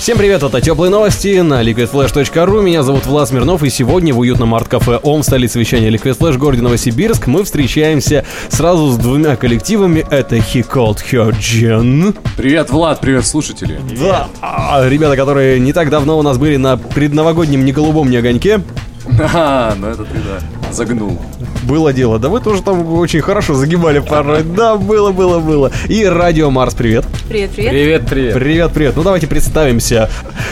[0.00, 2.62] Всем привет, это Теплые новости на liquidflash.ru.
[2.62, 6.62] Меня зовут Влад Смирнов, и сегодня в уютном арт-кафе ОМ, столице вещания Liquid Flash, городе
[6.62, 10.06] Новосибирск, мы встречаемся сразу с двумя коллективами.
[10.10, 12.16] Это He Called Her Jen.
[12.34, 13.78] Привет, Влад, привет, слушатели.
[14.00, 18.16] Да, а, ребята, которые не так давно у нас были на предновогоднем ни голубом, ни
[18.16, 18.62] огоньке.
[19.34, 21.18] А, ну это ты, да, загнул.
[21.62, 22.18] Было дело.
[22.18, 24.42] Да вы тоже там очень хорошо загибали порой.
[24.42, 25.70] Да, было, было, было.
[25.88, 27.04] И Радио Марс, привет.
[27.28, 27.70] Привет, привет.
[27.70, 28.34] Привет, привет.
[28.34, 28.96] Привет, привет.
[28.96, 30.10] Ну давайте представимся.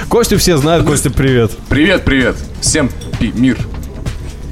[0.09, 0.87] Костю все знают.
[0.87, 1.53] Костя, привет.
[1.69, 2.37] Привет, привет.
[2.61, 2.91] Всем
[3.21, 3.59] мир.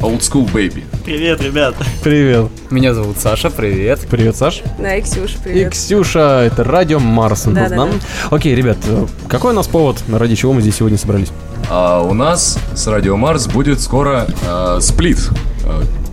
[0.00, 0.84] Old school baby.
[1.04, 1.74] Привет, ребят.
[2.02, 2.50] Привет.
[2.70, 4.06] Меня зовут Саша, привет.
[4.10, 4.62] Привет, Саш.
[4.78, 5.72] Да, и Ксюша, И привет.
[5.72, 7.44] Ксюша, это Радио Марс.
[7.44, 7.88] Да, да,
[8.30, 11.28] Окей, ребят, э, какой у нас повод, ради чего мы здесь сегодня собрались?
[11.70, 15.18] А у нас с Радио Марс будет скоро а, сплит.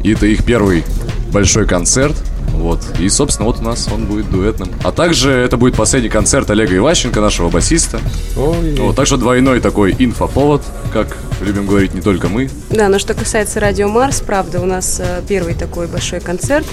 [0.04, 0.84] И это их первый
[1.32, 2.16] большой концерт.
[2.50, 2.80] Вот.
[3.00, 4.70] И, собственно, вот у нас он будет дуэтным.
[4.84, 8.00] А также это будет последний концерт Олега Иващенко, нашего басиста.
[8.36, 10.62] Вот, так что двойной такой инфоповод,
[10.94, 12.50] как любим говорить не только мы.
[12.70, 16.66] Да, но что касается Радио Марс, правда, у нас э, первый такой большой концерт.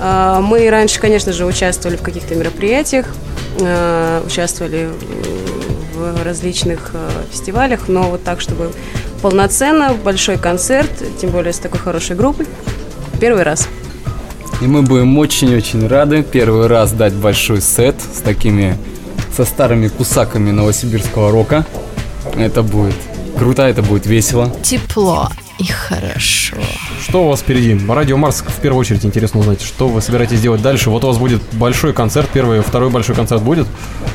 [0.00, 3.06] А, Мы раньше, конечно же, участвовали в каких-то мероприятиях,
[3.60, 4.88] э, участвовали
[5.98, 8.70] в- различных э, фестивалях, но вот так, чтобы
[9.22, 12.46] полноценно, большой концерт, тем более с такой хорошей группой,
[13.20, 13.68] первый раз.
[14.60, 18.76] И мы будем очень-очень рады первый раз дать большой сет с такими,
[19.36, 21.64] со старыми кусаками новосибирского рока.
[22.36, 22.94] Это будет
[23.38, 24.52] круто, это будет весело.
[24.62, 26.56] тепло и хорошо.
[27.02, 27.76] Что у вас впереди?
[27.88, 30.88] Радио Марс, в первую очередь, интересно узнать, что вы собираетесь делать дальше.
[30.90, 33.66] Вот у вас будет большой концерт, первый, второй большой концерт будет?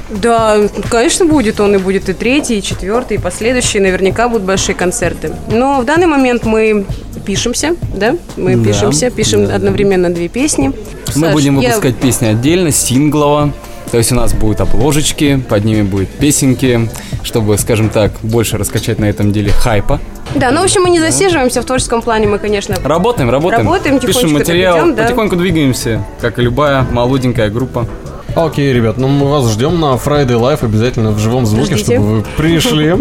[0.10, 0.58] Да,
[0.90, 1.60] конечно, будет.
[1.60, 3.82] Он и будет и третий, и четвертый, и последующие.
[3.82, 5.34] Наверняка будут большие концерты.
[5.52, 6.86] Но в данный момент мы
[7.26, 8.16] пишемся, да?
[8.38, 9.56] Мы Да, пишемся, пишем да.
[9.56, 10.72] одновременно две песни.
[11.16, 13.52] Мы Саш, будем я- выпускать песни отдельно, синглово.
[13.94, 16.90] То есть у нас будут обложечки, под ними будут песенки,
[17.22, 20.00] чтобы, скажем так, больше раскачать на этом деле хайпа.
[20.34, 22.26] Да, ну, в общем, мы не засиживаемся в творческом плане.
[22.26, 23.68] Мы, конечно, Работаем, работаем.
[23.68, 25.04] Работаем, Пишем материал, идем, да.
[25.04, 27.88] потихоньку двигаемся, как и любая молоденькая группа.
[28.36, 31.94] Окей, ребят, ну мы вас ждем на Friday Live обязательно в живом звуке, Ждите.
[31.96, 32.96] чтобы вы пришли.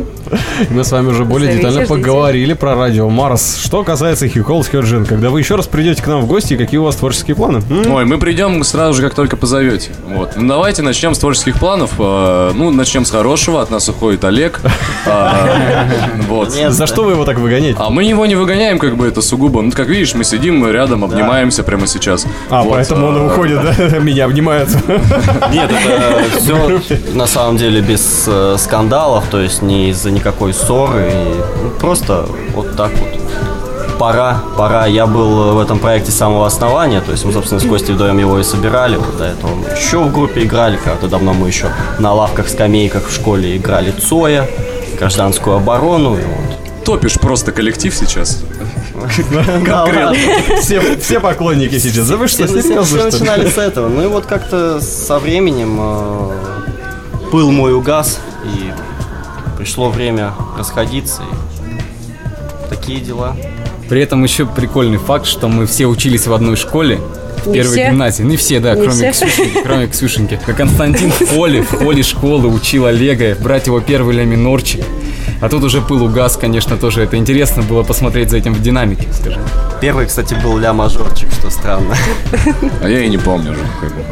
[0.70, 1.94] И Мы с вами уже более Зовите, детально ждите.
[1.94, 3.58] поговорили про Радио Марс.
[3.62, 6.84] Что касается Her Jen, когда вы еще раз придете к нам в гости, какие у
[6.84, 7.60] вас творческие планы?
[7.90, 9.90] Ой, мы придем сразу же, как только позовете.
[10.06, 10.32] Вот.
[10.36, 11.92] Ну, давайте начнем с творческих планов.
[11.98, 13.62] А, Ну, начнем с хорошего.
[13.62, 14.60] От нас уходит Олег.
[15.06, 15.86] А,
[16.28, 16.52] Вот.
[16.52, 17.76] За что вы его так выгоняете?
[17.80, 19.60] А мы его не выгоняем, как бы это сугубо.
[19.62, 22.24] Ну, как видишь, мы сидим мы рядом, обнимаемся прямо сейчас.
[22.50, 23.98] А, поэтому он уходит, да?
[23.98, 24.68] Меня обнимает.
[25.50, 26.80] Нет, это все
[27.14, 31.12] на самом деле без э, скандалов, то есть не из-за никакой ссоры.
[31.62, 33.08] ну, просто вот так вот.
[33.98, 34.86] Пора, пора.
[34.86, 38.18] Я был в этом проекте с самого основания, то есть мы, собственно, с Костей вдвоем
[38.18, 38.96] его и собирали.
[38.96, 43.08] Вот до этого мы еще в группе играли, когда давно мы еще на лавках, скамейках
[43.08, 44.48] в школе играли Цоя,
[44.98, 46.16] гражданскую оборону.
[46.16, 46.84] И вот.
[46.84, 48.42] Топишь просто коллектив сейчас.
[50.60, 52.08] Все, все поклонники сейчас.
[52.08, 53.88] Да вы что, Все, серьезно, все начинали с этого.
[53.88, 56.30] Ну и вот как-то со временем э,
[57.30, 58.72] пыл мой угас, и
[59.58, 61.22] пришло время расходиться.
[61.22, 63.36] И такие дела.
[63.88, 66.98] При этом еще прикольный факт, что мы все учились в одной школе.
[67.44, 67.90] В первой все.
[67.90, 68.22] гимназии.
[68.22, 69.26] Не все, да, Не кроме, все.
[69.26, 70.40] Ксюшеньки, кроме Ксюшеньки.
[70.56, 74.84] Константин в холле, в холле школы учил Олега брать его первый ля минорчик.
[75.42, 79.08] А тут уже пыл угас, конечно, тоже это интересно было посмотреть за этим в динамике,
[79.12, 79.42] скажем.
[79.80, 81.96] Первый, кстати, был ля мажорчик, что странно.
[82.80, 83.60] А я и не помню уже.
[83.80, 84.02] как бы.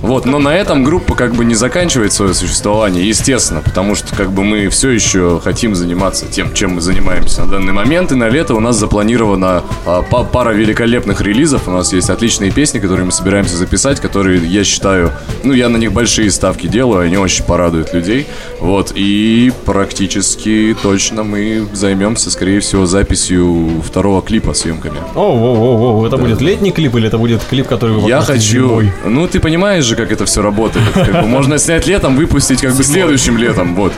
[0.00, 4.30] Вот, но на этом группа как бы не заканчивает свое существование, естественно, потому что как
[4.30, 8.12] бы мы все еще хотим заниматься тем, чем мы занимаемся на данный момент.
[8.12, 11.66] И на лето у нас запланирована а, па- пара великолепных релизов.
[11.66, 15.10] У нас есть отличные песни, которые мы собираемся записать, которые я считаю,
[15.42, 18.28] ну я на них большие ставки делаю, они очень порадуют людей.
[18.60, 24.98] Вот, и практически точно мы займемся, скорее всего, записью второго клипа, съемками.
[25.14, 28.20] О, о, о, о, это будет летний клип или это будет клип, который вы Я
[28.20, 28.40] хочу.
[28.40, 28.92] зимой?
[29.04, 30.86] Ну, ты понимаешь же, как это все работает.
[30.92, 33.74] Как бы можно снять летом, выпустить как бы следующим летом.
[33.74, 33.92] Вот.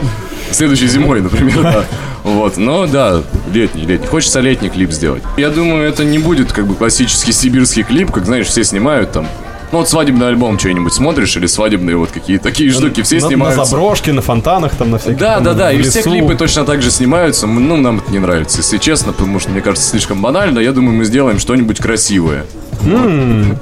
[0.51, 1.85] Следующей зимой, например, да.
[2.23, 3.23] Вот, но да,
[3.53, 4.07] летний, летний.
[4.07, 5.23] Хочется летний клип сделать.
[5.37, 9.27] Я думаю, это не будет как бы классический сибирский клип, как, знаешь, все снимают там.
[9.71, 13.57] Ну, вот свадебный альбом что-нибудь смотришь, или свадебные вот какие-то такие штуки, все на, снимают.
[13.57, 15.17] на заброшке, на фонтанах, там, на всяких.
[15.17, 16.11] Да, там, да, да, и все лесу.
[16.11, 17.47] клипы точно так же снимаются.
[17.47, 20.59] Ну, нам это не нравится, если честно, потому что, мне кажется, слишком банально.
[20.59, 22.45] Я думаю, мы сделаем что-нибудь красивое.
[22.81, 23.57] Вот.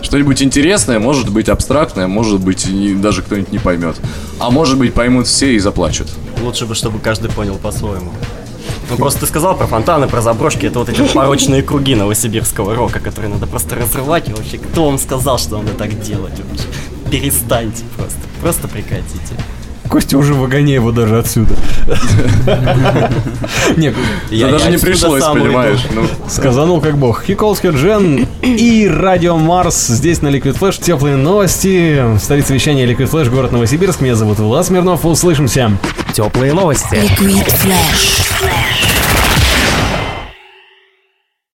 [0.00, 3.96] Что-нибудь интересное, может быть абстрактное, может быть и даже кто-нибудь не поймет.
[4.38, 6.08] А может быть поймут все и заплачут.
[6.42, 8.12] лучше бы, чтобы каждый понял по-своему.
[8.90, 10.66] Ну, просто ты сказал про фонтаны, про заброшки.
[10.66, 14.28] Это вот эти порочные круги новосибирского рока, которые надо просто разрывать.
[14.28, 16.66] И вообще, кто вам сказал, что надо так делать вообще?
[17.10, 18.20] Перестаньте просто.
[18.40, 19.34] Просто прекратите.
[19.88, 21.54] Костя уже выгоняй его даже отсюда.
[23.76, 23.94] Нет,
[24.30, 25.80] Да даже не пришлось, понимаешь.
[25.94, 27.22] Ну, сказанул как бог.
[27.24, 30.82] Хиколский Джен и Радио Марс здесь на Liquid Flash.
[30.82, 32.18] Теплые новости.
[32.18, 34.00] Столица вещания Liquid Flash, город Новосибирск.
[34.00, 35.04] Меня зовут Влад Смирнов.
[35.04, 35.72] Услышимся.
[36.12, 36.94] Теплые новости.
[36.94, 38.53] Liquid Flash.